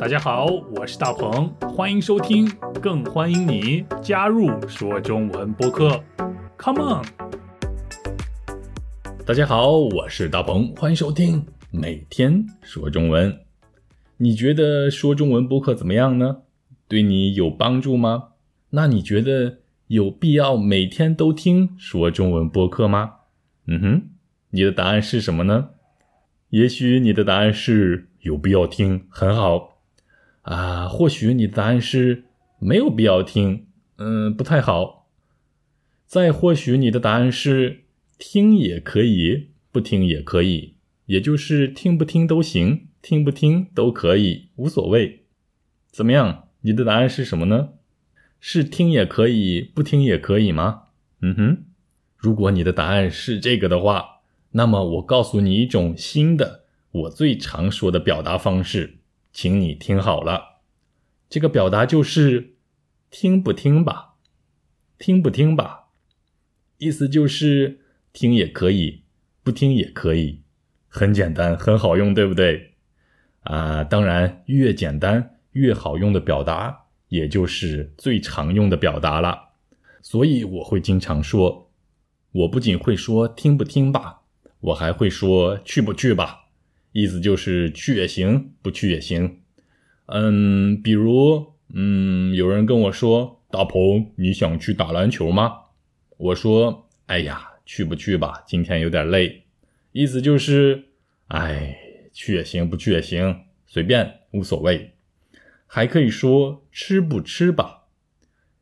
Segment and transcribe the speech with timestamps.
[0.00, 0.46] 大家好，
[0.76, 2.48] 我是大鹏，欢迎收听，
[2.80, 6.00] 更欢迎你加入说中文播客。
[6.56, 7.04] Come on！
[9.26, 13.40] 大家好，我是大鹏，欢迎收听每天说中文。
[14.18, 16.42] 你觉得说中文播客怎么样呢？
[16.86, 18.28] 对你有帮助吗？
[18.70, 19.58] 那你觉得
[19.88, 23.14] 有必要每天都听说中文播客吗？
[23.66, 24.02] 嗯哼，
[24.50, 25.70] 你的答案是什么呢？
[26.50, 29.77] 也许你的答案是有必要听，很好
[30.54, 30.88] 啊。
[30.88, 32.24] 或许你的答案是
[32.58, 33.66] 没有必要听，
[33.96, 35.08] 嗯，不太好。
[36.06, 37.84] 再或许你的答案是
[38.18, 40.74] 听也可以，不听也可以，
[41.06, 45.26] 也就是听不听都行，听不听都可以，无所谓。
[45.90, 46.48] 怎么样？
[46.62, 47.70] 你的答案是什么呢？
[48.40, 50.84] 是听也可以，不听也可以吗？
[51.20, 51.64] 嗯哼，
[52.16, 54.16] 如果你的答案是这个的话。
[54.52, 58.97] 那么我告诉你一种新的，我最常说的表达方式，
[59.40, 60.62] 请你听好了。
[61.30, 62.56] 这个表达就是
[63.08, 64.16] “听不听吧，
[64.98, 65.90] 听不听吧”，
[66.78, 67.78] 意思就是
[68.12, 69.04] 听也可以，
[69.44, 70.42] 不听也可以，
[70.88, 72.74] 很简单，很好用，对不对？
[73.42, 79.50] 啊，当然，越简单越好用的表达，也就是最常用的表达了。
[80.02, 81.70] 所以我会经常说，
[82.32, 84.22] 我不仅会说“听不听吧”。
[84.58, 86.47] 我还会说去不去吧，
[86.92, 89.40] 意思就是去也行，不去也行。
[90.06, 95.52] 嗯，比如，嗯，有人跟我说：“大鹏，你想去打篮球吗？”
[96.16, 99.44] 我说：“哎呀，去不去吧，今天有点累。”
[99.92, 100.84] 意思就是，
[101.28, 101.76] 哎，
[102.12, 104.92] 去也行，不去也行，随便，无所谓。
[105.66, 107.84] 还可以说吃不吃吧，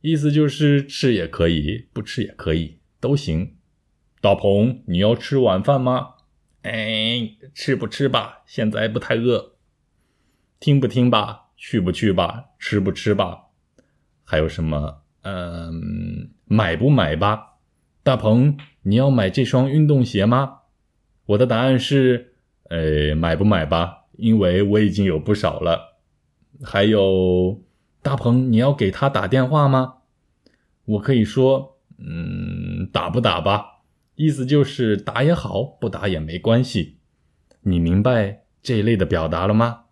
[0.00, 3.56] 意思就是吃也可以，不吃也可以，都行。
[4.22, 6.13] 大鹏，你要吃晚饭吗？
[6.64, 8.42] 哎，吃不吃吧？
[8.46, 9.52] 现在不太饿。
[10.58, 11.50] 听不听吧？
[11.58, 12.46] 去不去吧？
[12.58, 13.48] 吃不吃吧？
[14.24, 15.02] 还有什么？
[15.20, 17.58] 嗯，买不买吧？
[18.02, 20.60] 大鹏，你要买这双运动鞋吗？
[21.26, 22.36] 我的答案是，
[22.70, 24.04] 呃，买不买吧？
[24.12, 25.98] 因为我已经有不少了。
[26.62, 27.62] 还有，
[28.00, 29.96] 大鹏，你要给他打电话吗？
[30.86, 33.73] 我可以说，嗯，打不打吧？
[34.16, 36.98] 意思就是打也好，不打也没关系。
[37.62, 39.86] 你明白这类的表达了吗？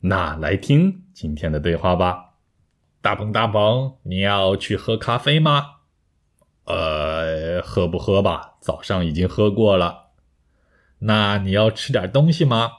[0.00, 2.34] 那来听今天的对话吧。
[3.00, 5.76] 大鹏，大鹏，你要去喝咖啡吗？
[6.64, 8.58] 呃，喝不喝吧？
[8.60, 10.10] 早上已经喝过了。
[11.00, 12.70] 那你要吃点东西吗？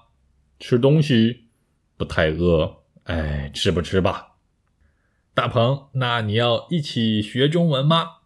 [0.60, 1.50] 吃东西，
[1.98, 2.84] 不太饿。
[3.04, 4.36] 哎，吃不吃吧？
[5.34, 8.18] 大鹏，那你要一起学中文吗？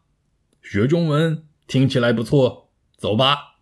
[0.61, 1.45] 学中文。
[1.67, 3.55] 听起来不错，走吧，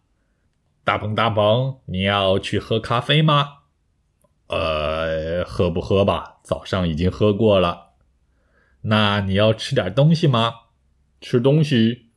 [0.84, 3.60] 大鹏大鹏，你要去喝咖啡吗？
[4.48, 6.40] 呃，喝不喝吧？
[6.44, 7.92] 早上已经喝过了。
[8.82, 10.54] 那你要吃点东西吗？
[11.22, 12.10] 吃东西，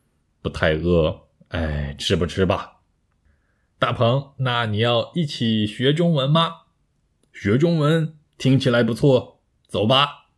[0.43, 1.29] 不太饿。
[1.49, 2.79] 哎，吃不吃吧？
[3.79, 6.63] 大鹏，那你要一起学中文吗？
[7.33, 10.29] 学中文听起来不错，走吧。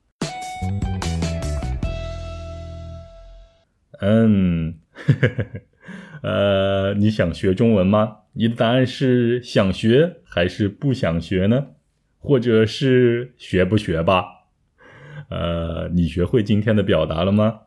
[4.00, 4.80] 嗯。
[5.06, 5.60] 呵呵呵，
[6.22, 8.18] 呃，你想学中文吗？
[8.32, 11.68] 你的答案是想学还是不想学呢？
[12.18, 14.24] 或者是学不学吧？
[15.28, 17.60] 呃，你学会今天的表达了吗？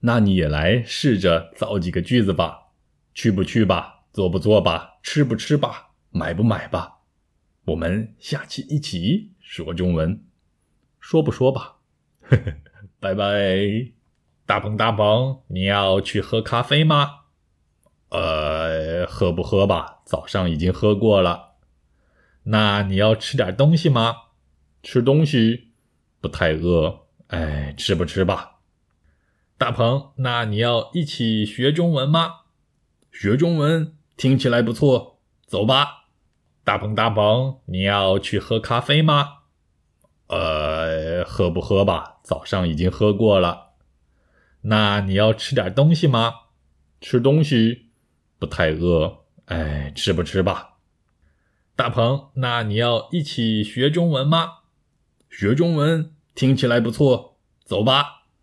[0.00, 2.68] 那你也来试着造几个句子吧。
[3.12, 4.04] 去不去吧？
[4.12, 4.98] 做不做吧？
[5.02, 5.90] 吃不吃吧？
[6.10, 7.00] 买不买吧？
[7.66, 10.24] 我们下期一起说中文，
[10.98, 11.76] 说不说吧？
[12.22, 12.54] 呵呵，
[12.98, 13.99] 拜拜。
[14.50, 17.20] 大鹏，大鹏，你要去喝咖啡吗？
[18.08, 20.00] 呃，喝不喝吧？
[20.04, 21.50] 早上已经喝过了。
[22.42, 24.16] 那你要吃点东西吗？
[24.82, 25.68] 吃东西，
[26.20, 27.02] 不太饿。
[27.28, 28.56] 哎，吃不吃吧？
[29.56, 32.40] 大鹏，那你要一起学中文吗？
[33.12, 36.06] 学中文听起来不错，走吧。
[36.64, 39.28] 大鹏，大鹏，你要去喝咖啡吗？
[40.26, 42.18] 呃，喝不喝吧？
[42.24, 43.69] 早上已经喝过了。
[44.62, 46.34] 那你要吃点东西吗？
[47.00, 47.86] 吃东西，
[48.38, 49.24] 不太饿。
[49.46, 50.74] 哎，吃不吃吧？
[51.74, 54.58] 大鹏，那你要一起学中文吗？
[55.30, 58.19] 学中文听起来不错，走吧。